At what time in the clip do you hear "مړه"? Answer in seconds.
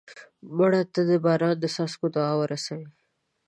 0.57-0.81